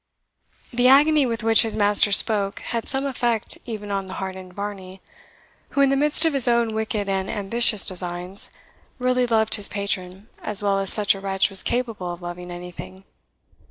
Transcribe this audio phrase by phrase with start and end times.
[0.73, 4.99] The agony with which his master spoke had some effect even on the hardened Varney,
[5.77, 8.49] who, in the midst of his own wicked and ambitious designs,
[8.97, 13.03] really loved his patron as well as such a wretch was capable of loving anything.